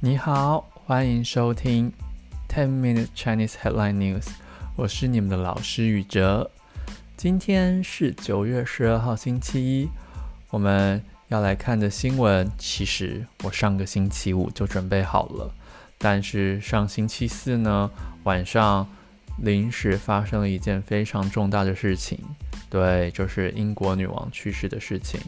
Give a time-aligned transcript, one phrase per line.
[0.00, 1.92] 你好，欢迎收听
[2.48, 4.28] Ten Minute Chinese Headline News。
[4.76, 6.48] 我是你们的老师宇哲。
[7.16, 9.88] 今天是九月十二号，星期一。
[10.50, 15.52] 我们要来看的新闻，其实我上个星期五就准备好了，
[15.98, 17.90] 但是上星期四呢，
[18.22, 18.86] 晚上
[19.38, 22.20] 临时发生了一件非常重大的事情，
[22.70, 25.20] 对，就是英国女王去世的事情，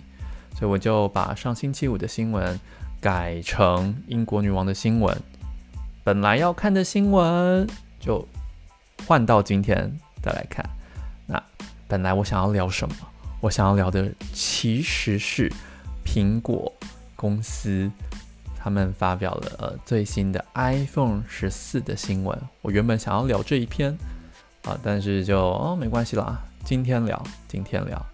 [0.57, 2.61] 所以我就把上星期五的新闻。
[3.01, 5.17] 改成英国女王的新闻，
[6.05, 7.67] 本来要看的新闻
[7.99, 8.29] 就
[9.07, 9.91] 换到今天
[10.23, 10.63] 再来看。
[11.27, 11.43] 那
[11.89, 12.95] 本来我想要聊什么？
[13.41, 15.51] 我想要聊的其实是
[16.05, 16.71] 苹果
[17.17, 17.91] 公司，
[18.59, 22.39] 他们发表了呃最新的 iPhone 十四的新闻。
[22.61, 23.97] 我原本想要聊这一篇
[24.65, 28.05] 啊，但是就哦没关系啦，今天聊，今天聊。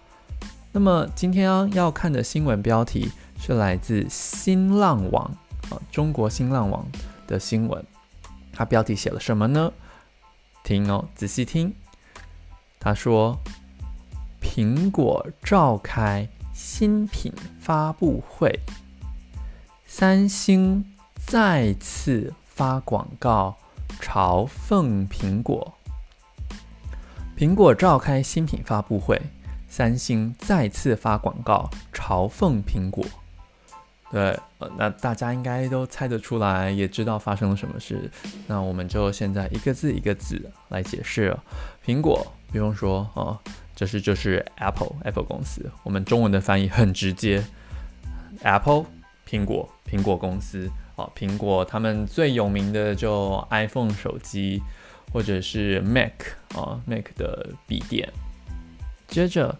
[0.70, 3.10] 那么今天要看的新闻标题。
[3.38, 5.24] 是来自新浪网
[5.70, 6.86] 啊，中国新浪网
[7.26, 7.84] 的新闻。
[8.52, 9.72] 它标题写了什么呢？
[10.64, 11.74] 听哦，仔细听。
[12.80, 13.38] 他说，
[14.40, 18.60] 苹果召开新品发布会，
[19.86, 20.84] 三星
[21.26, 23.56] 再次发广告
[24.00, 25.74] 嘲讽苹果。
[27.36, 29.20] 苹果召开新品发布会，
[29.68, 33.04] 三星再次发广告嘲讽苹果。
[34.08, 34.38] 对，
[34.78, 38.08] 那大家应该都猜得出来，也知道发生了什么事。
[38.46, 41.36] 那我们就现在一个字一个字来解释。
[41.84, 43.36] 苹果不用说哦，
[43.74, 45.68] 这是就是 Apple Apple 公司。
[45.82, 47.44] 我们中文的翻译很直接
[48.42, 48.86] ，Apple
[49.28, 54.62] 苹果苹果公司哦，苹果他们最有名的就 iPhone 手机，
[55.12, 56.12] 或者是 Mac
[56.54, 58.08] 啊 Mac 的笔电。
[59.08, 59.58] 接着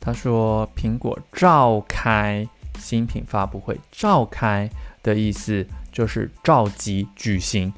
[0.00, 2.46] 他说，苹果召开。
[2.78, 4.70] 新品发布会召开
[5.02, 7.72] 的意思就是召集举行，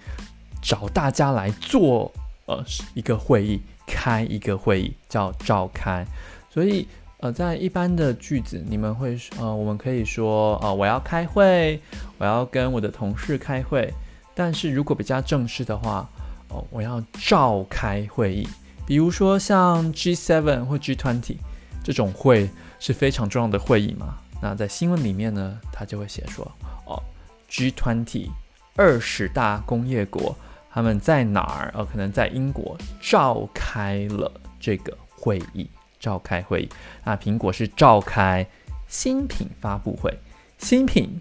[0.63, 2.13] 找大家来做
[2.47, 2.65] 呃
[2.95, 6.07] 一个会议，开一个会议叫召开。
[6.51, 6.87] 所以
[7.19, 11.81] 呃在一般的句子，你们会呃我们可以说呃我要开会，
[12.19, 13.93] 我要跟我的同事开会。
[14.35, 16.09] 但是如果比较正式的话，
[16.49, 18.49] 哦、呃、我要召开会议，
[18.87, 21.37] 比如说像 G7 或 G20
[21.85, 22.49] 这种会
[22.79, 24.19] 是非常重要的会议嘛。
[24.43, 26.51] 那在新闻里面呢，他就会写说，
[26.87, 27.03] 哦
[27.51, 28.31] ，G20
[28.75, 30.35] 二十大工业国
[30.71, 31.71] 他们在哪儿？
[31.75, 35.69] 哦，可能在英国召开了这个会议，
[35.99, 36.69] 召开会议。
[37.05, 38.47] 那苹果是召开
[38.89, 40.19] 新品发布会，
[40.59, 41.21] 新品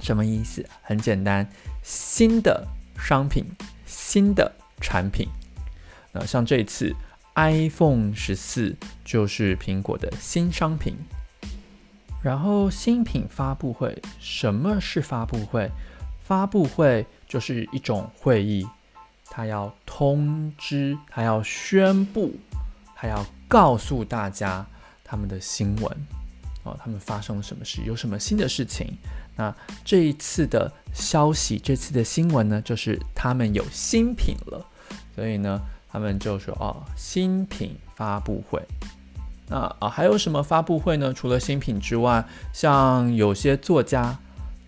[0.00, 0.64] 什么意思？
[0.80, 1.46] 很简单，
[1.82, 2.66] 新的
[2.98, 3.44] 商品，
[3.84, 4.50] 新的
[4.80, 5.28] 产品。
[6.12, 6.94] 那像这次
[7.34, 10.96] iPhone 十四就是苹果的新商品。
[12.26, 15.70] 然后新品发布会，什么是发布会？
[16.24, 18.66] 发布会就是一种会议，
[19.26, 22.34] 他要通知，他要宣布，
[22.96, 24.66] 他要告诉大家
[25.04, 26.06] 他们的新闻
[26.64, 28.92] 哦，他们发生了什么事，有什么新的事情。
[29.36, 29.54] 那
[29.84, 34.66] 这一次的消息，这次的新闻呢，就是他们有新品了，
[35.14, 38.60] 所以呢，他们就说哦，新品发布会。
[39.48, 41.12] 那啊，还有什么发布会呢？
[41.12, 44.18] 除了新品之外，像有些作家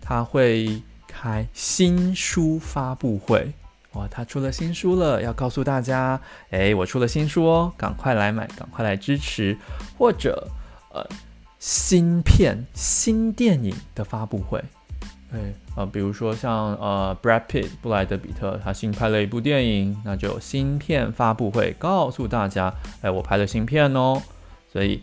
[0.01, 3.51] 他会开新书发布会，
[3.93, 6.19] 哇，他出了新书了，要告诉大家，
[6.51, 9.57] 哎，我出了新书哦，赶快来买，赶快来支持。
[9.97, 10.47] 或者
[10.93, 11.05] 呃，
[11.59, 14.63] 新片、新电影的发布会，
[15.29, 24.21] 对，呃，比如说像呃，Brad Pitt 布莱德彼特他新拍了一部电影，那就有新片发布会，告诉大家，哎，我拍了新片哦。
[24.71, 25.01] 所以，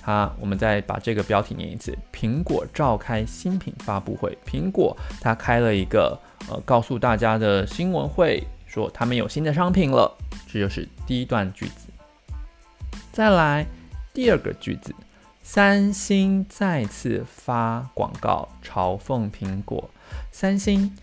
[0.00, 4.36] 他我们再把这个标题念一次：苹果召开新品发布会。
[4.46, 6.18] 苹果他开了一个
[6.48, 10.16] 呃，告诉大家的新闻会，说他们有新的商品了。
[10.48, 11.88] 这就是第一段句子。
[13.12, 13.66] 再来
[14.14, 14.94] 第二个句子：
[15.42, 19.90] 三星再次发广告嘲讽苹果。
[20.30, 20.96] 三星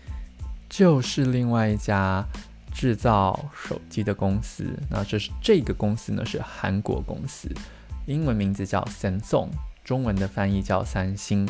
[0.68, 2.24] 就是另外一家
[2.72, 4.66] 制造手机的公司。
[4.90, 7.48] 那这是这个公司呢，是韩国公司。
[8.10, 9.50] 英文名字叫 Samsung，
[9.84, 11.48] 中文的翻译叫三星。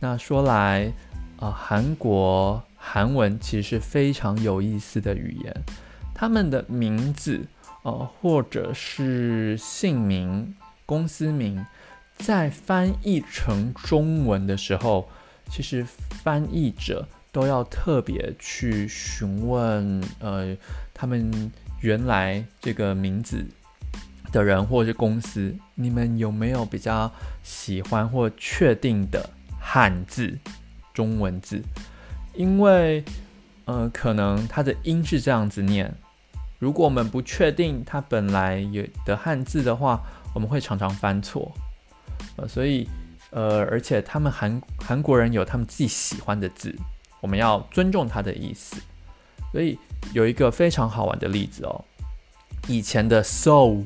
[0.00, 0.92] 那说来，
[1.36, 5.54] 啊、呃，韩国韩文其实是非常有意思的语言。
[6.12, 7.46] 他们的名字，
[7.84, 11.64] 呃，或者是姓名、公司名，
[12.16, 15.08] 在翻译成中文的时候，
[15.48, 15.86] 其实
[16.24, 20.56] 翻译者都要特别去询问，呃，
[20.92, 21.52] 他们
[21.82, 23.46] 原来这个名字。
[24.32, 27.10] 的人或者是公司，你们有没有比较
[27.42, 29.30] 喜欢或确定的
[29.60, 30.38] 汉字
[30.92, 31.62] 中文字？
[32.34, 33.04] 因为
[33.64, 35.92] 呃，可能它的音是这样子念，
[36.58, 40.00] 如果我们不确定它本来有的汉字的话，
[40.34, 41.52] 我们会常常犯错。
[42.36, 42.88] 呃，所以
[43.30, 46.74] 呃，而且他们韩韩国人有他们自己喜欢的字，
[47.20, 48.80] 我们要尊重他的意思。
[49.52, 49.78] 所以
[50.12, 51.84] 有一个非常好玩的例子哦，
[52.68, 53.84] 以前的 “so”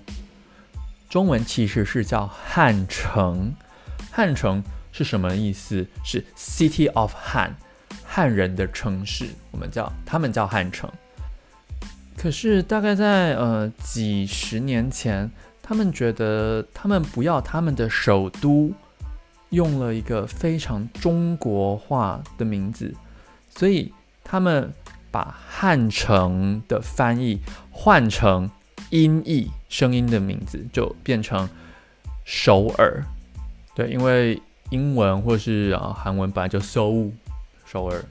[1.13, 3.55] 中文其实是叫汉城，
[4.11, 5.87] 汉城是什么意思？
[6.03, 7.51] 是 City of Han，
[8.03, 10.91] 汉人的城市，我们叫他们叫汉城。
[12.17, 15.31] 可是大概在呃几十年前，
[15.61, 18.73] 他们觉得他们不要他们的首都
[19.51, 22.91] 用了一个非常中国化的名字，
[23.51, 23.93] 所以
[24.25, 24.73] 他们。
[25.11, 27.39] 把汉城的翻译
[27.71, 28.51] 换成
[28.91, 31.49] 音译声音的名字，就变成
[32.25, 33.03] 首尔。
[33.75, 34.41] 对，因为
[34.71, 37.11] 英文或是啊韩文本来就首
[37.65, 38.05] 首尔。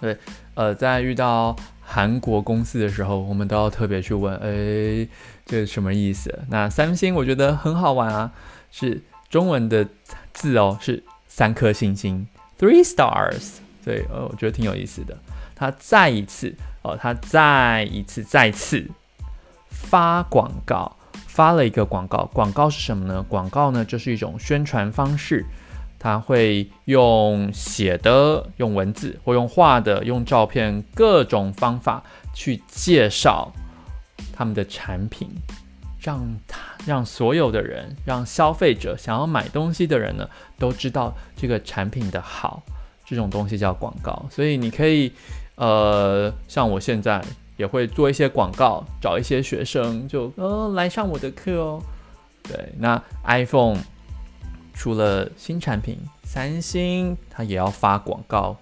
[0.00, 0.16] 对，
[0.54, 5.08] 呃，在遇到韩国公司的时候，我们都要特别去问，哎，
[5.44, 6.38] 这是什么意思？
[6.48, 8.32] 那三星我觉得很好玩啊，
[8.70, 9.86] 是中文的
[10.32, 12.26] 字哦，是三颗星星
[12.58, 13.54] ，three stars。
[13.84, 15.16] 对呃，我觉得挺有意思的。
[15.56, 18.86] 他再一次哦，他再一次再次
[19.80, 20.96] 发广告，
[21.26, 22.28] 发了一个广告。
[22.32, 23.24] 广告是什么呢？
[23.28, 25.46] 广告呢，就是一种宣传方式。
[25.98, 32.02] 他会用写的、用文字或用画的、用照片各种方法
[32.34, 33.50] 去介绍
[34.32, 35.28] 他们的产品，
[36.00, 40.28] 让他让所有的人，让消费者想要买东西的人呢，
[40.58, 42.62] 都知道这个产品的好。
[43.04, 45.12] 这种东西叫广告，所以你可以。
[45.60, 47.20] 呃，像我现在
[47.58, 51.82] 也会做一些广告，找一些学生就呃来上我的课哦。
[52.44, 53.76] 对，那 iPhone
[54.72, 58.56] 出了新产品，三星它也要发广告，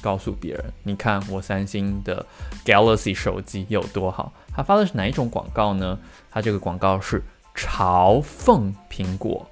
[0.00, 2.24] 告诉别人，你看我三星的
[2.64, 4.32] Galaxy 手机有多好。
[4.54, 5.98] 它发的是哪一种广告呢？
[6.30, 7.22] 它这个广告是
[7.56, 9.48] 嘲讽苹果，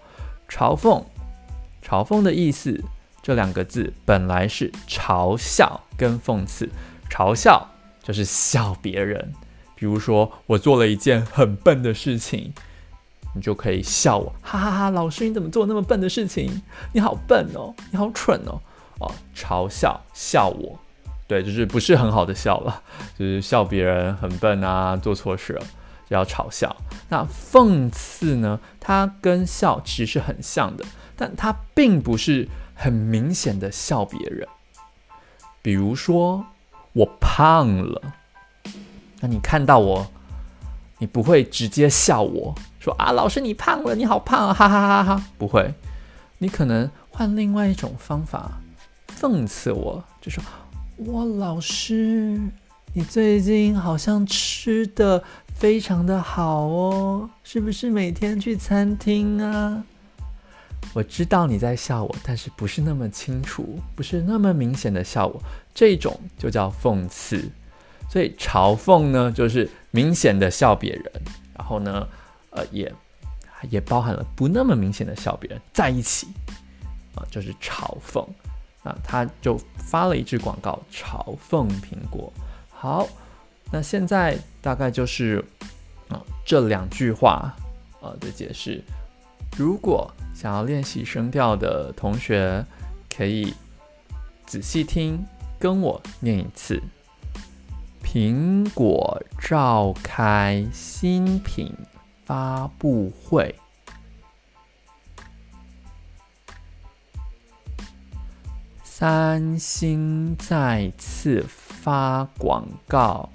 [0.47, 1.03] 嘲讽，
[1.83, 2.85] 嘲讽的意思，
[3.23, 6.69] 这两个字本来是嘲笑跟讽刺。
[7.11, 7.67] 嘲笑
[8.11, 9.33] 就是笑别人，
[9.77, 12.53] 比如说我做了一件很笨的事情，
[13.37, 14.91] 你就可以笑我，哈哈哈！
[14.91, 16.61] 老师你怎么做那么笨的事情？
[16.93, 18.61] 你好笨哦，你好蠢哦！
[18.99, 20.77] 哦，嘲笑笑我，
[21.29, 22.83] 对，就是不是很好的笑了，
[23.17, 25.65] 就是笑别人很笨啊，做错事了
[26.09, 26.77] 就要嘲笑。
[27.11, 28.59] 那讽刺呢？
[28.81, 30.85] 它跟笑其实是很像的，
[31.15, 34.49] 但它并不是很明显的笑别人，
[35.63, 36.45] 比如说。
[36.93, 38.03] 我胖了，
[39.21, 40.11] 那你看到我，
[40.99, 45.25] 你不会直接笑我说啊，老师你胖了，你好胖啊，哈哈哈哈！
[45.39, 45.73] 不会，
[46.39, 48.61] 你可能换另外一种方法
[49.21, 50.43] 讽刺我，就说
[51.07, 52.41] 哇，老师
[52.93, 55.23] 你最近好像吃的
[55.55, 59.85] 非常的好哦，是不是每天去餐厅啊？
[60.93, 65.41] 我知道你在笑我，但是不是那么清楚，不是那么明显的笑我，
[65.75, 67.51] 这种就叫讽刺。
[68.09, 71.13] 所以嘲讽呢，就是明显的笑别人，
[71.57, 72.09] 然后呢，
[72.51, 72.93] 呃，也
[73.69, 76.27] 也包含了不那么明显的笑别人在一起，
[77.15, 78.27] 啊、就是嘲讽。
[78.83, 82.33] 啊他就发了一支广告嘲讽苹果。
[82.71, 83.07] 好，
[83.71, 85.45] 那现在大概就是
[86.09, 87.55] 啊、这两句话
[88.01, 88.83] 啊的解释。
[89.57, 92.65] 如果想要练习声调的同学，
[93.15, 93.55] 可以
[94.47, 95.23] 仔细听，
[95.61, 96.83] 跟我念一次：
[98.03, 101.71] 苹果召开新品
[102.25, 103.55] 发布会，
[108.83, 113.29] 三星再次发广告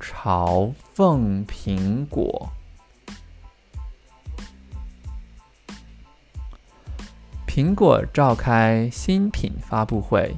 [0.00, 2.50] 嘲讽苹果。
[7.46, 10.34] 苹果召开新品发布会，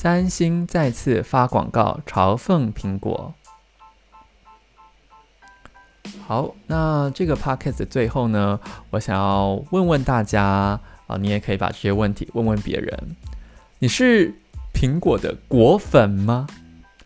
[0.00, 3.34] 三星再次发广告嘲讽苹果。
[6.24, 13.16] 好，那这个 podcast 最后呢，我想要问问大家啊，你也可以把这些问题问问别人：
[13.80, 14.32] 你是
[14.72, 16.46] 苹果的果粉吗？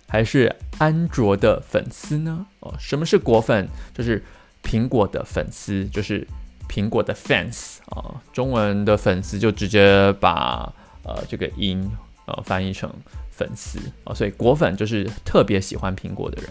[0.07, 2.45] 还是安卓的粉丝呢？
[2.61, 3.67] 哦，什么是果粉？
[3.95, 4.23] 就是
[4.63, 6.29] 苹果的粉丝，就是。
[6.69, 10.73] 苹果的 fans 啊，中文的粉丝就直接把
[11.03, 11.91] 呃这个音
[12.27, 12.91] 呃翻译成
[13.31, 16.51] 粉丝啊，所以果粉就是特别喜欢苹果的人。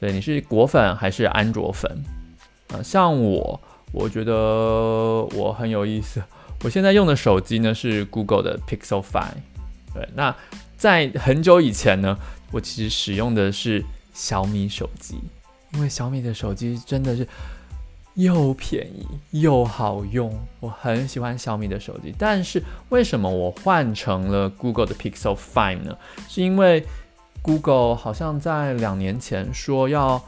[0.00, 1.90] 对，你是果粉还是安卓粉
[2.68, 2.82] 啊？
[2.82, 3.60] 像我，
[3.92, 6.22] 我觉得我很有意思。
[6.64, 9.34] 我现在用的手机呢是 Google 的 Pixel Five
[9.92, 10.34] 对，那
[10.76, 12.16] 在很久以前呢，
[12.50, 15.20] 我其实使用的是小米手机，
[15.74, 17.26] 因为小米的手机真的是
[18.14, 19.06] 又便宜
[19.40, 22.14] 又好用，我很喜欢小米的手机。
[22.18, 25.96] 但是为什么我换成了 Google 的 Pixel 5呢？
[26.28, 26.84] 是因为
[27.40, 30.22] Google 好像在两年前说要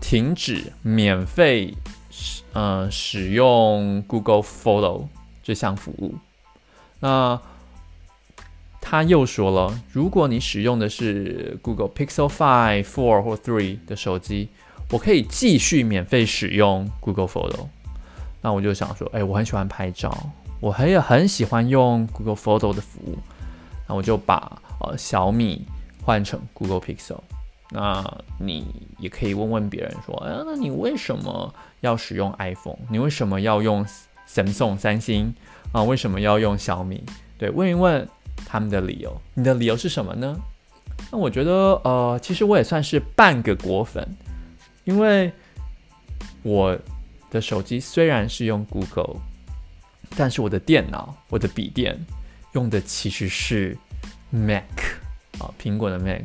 [0.00, 1.74] 停止免费
[2.10, 5.06] 使呃使用 Google Photo
[5.42, 6.14] 这项服务。
[7.00, 7.40] 那
[8.80, 14.48] 他又说了，如果你使用的是 Google Pixel 5、4或3的手机，
[14.90, 17.66] 我可以继续免费使用 Google Photo。
[18.40, 20.16] 那我就想说，哎，我很喜欢拍照，
[20.60, 23.18] 我还也很喜欢用 Google Photo 的服务。
[23.86, 25.66] 那我就把呃小米
[26.02, 27.20] 换成 Google Pixel。
[27.70, 28.04] 那
[28.38, 28.66] 你
[28.98, 32.78] 也可以问问别人说，哎，那你为什么要使用 iPhone？
[32.90, 33.86] 你为什么要用
[34.28, 35.34] Samsung 三星
[35.72, 35.82] 啊？
[35.82, 37.02] 为什么要用小米？
[37.38, 38.08] 对，问一问。
[38.46, 40.34] 他们的理由，你的理由是什么呢？
[41.10, 41.52] 那我觉得，
[41.82, 44.08] 呃，其实我也算是半个果粉，
[44.88, 45.30] 因为
[46.42, 46.74] 我
[47.30, 49.16] 的手机虽然是用 Google，
[50.16, 51.94] 但是我的电脑、我的笔电
[52.54, 53.76] 用的其实是
[54.30, 54.64] Mac
[55.38, 56.24] 啊，苹果的 Mac。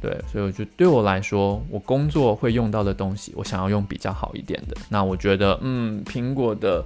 [0.00, 4.76] 对，所以我就对我来说，我工作会用到的东西，我想要用比较好一点的。
[4.88, 6.84] 那我觉得，嗯，苹果的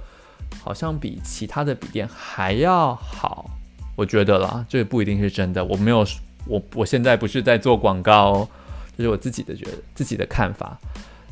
[0.63, 3.49] 好像比其他的笔电还要好。
[3.95, 5.65] 我觉得啦，这也不一定是真的。
[5.65, 6.05] 我没有，
[6.45, 8.49] 我我现在不是在做广告哦，
[8.97, 10.77] 这是我自己的觉得自己的看法。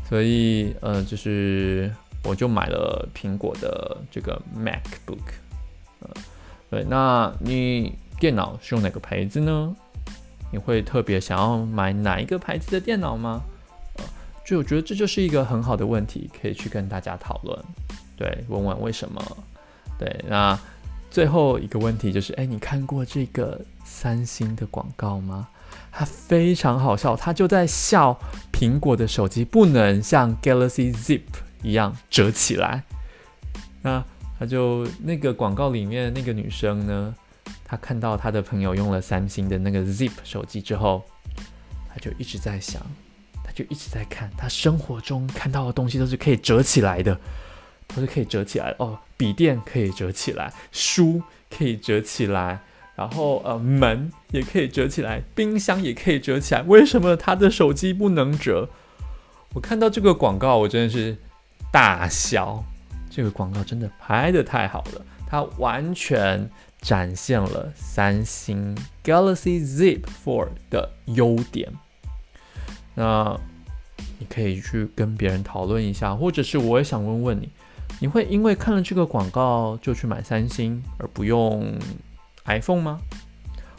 [0.07, 1.89] 所以，呃，就是
[2.23, 5.19] 我就买了苹果的这个 MacBook。
[6.01, 6.09] 呃，
[6.69, 9.75] 对，那你电脑是用哪个牌子呢？
[10.51, 13.41] 你会特别想要买哪一个牌子的电脑吗？
[13.97, 14.03] 呃，
[14.45, 17.57] 就我觉得这就是一个很好的问题，可以去跟大家讨论。
[18.17, 19.37] 对，问问为什么？
[19.97, 20.59] 对，那。
[21.11, 25.49] 最后一个问题就是，哎，你看过这个三星的广告吗？
[25.91, 28.17] 它非常好笑，它就在笑
[28.53, 31.21] 苹果的手机不能像 Galaxy Zip
[31.61, 32.83] 一样折起来。
[33.81, 34.01] 那
[34.39, 37.13] 他就那个广告里面那个女生呢，
[37.65, 41.03] 她看到她的朋友用了三星的那个 Zip 手机之后，
[41.89, 42.81] 她就一直在想，
[43.43, 47.19] 她就一直在看，她生活中看到的东西都是可以折起来的。
[47.95, 52.61] 都是可以折起来哦，笔电可以折起来，书可以折起来，
[52.95, 56.61] 然后呃门也可以折起来，冰箱也可以折起来。
[56.61, 58.69] 为什么他的手机不能折？
[59.53, 61.17] 我看到这个广告，我真的是
[61.71, 62.63] 大笑。
[63.09, 71.69] 这个广告真的拍的太好了，它完全展现了三星 Galaxy Z Four 的优点。
[72.95, 73.37] 那
[74.17, 77.49] 你可以去跟别人讨论一下，或者是我也想问问你。
[77.99, 81.77] 你会因为看了这个广告就去买三星而不用
[82.45, 82.99] iPhone 吗？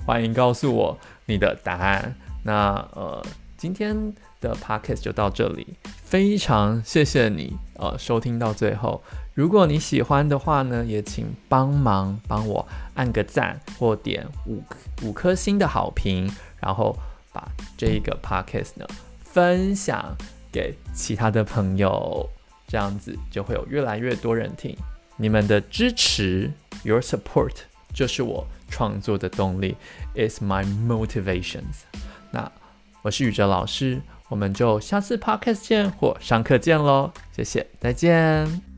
[0.05, 2.15] 欢迎告诉我你的答案。
[2.45, 3.25] 那呃，
[3.57, 5.67] 今天的 Podcast 就到这里，
[6.05, 9.03] 非常谢谢你呃收听到最后。
[9.35, 14.63] 如果你喜欢的话呢，也请帮忙帮我按个赞或点五
[15.03, 16.97] 五颗星的好评，然后
[17.33, 18.87] 把这个 Podcast 呢
[19.21, 20.17] 分享
[20.53, 22.29] 给其他的朋友。
[22.73, 24.75] 这样子就会有越来越多人听，
[25.19, 26.51] 你们的支持
[26.85, 27.53] ，your support，
[27.93, 29.77] 就是我创作的动力
[30.15, 31.83] ，is my motivations。
[32.31, 32.51] 那
[33.03, 34.01] 我是宇哲老师，
[34.31, 38.72] 我们就下次 podcast 见或上课见喽，谢谢，再见。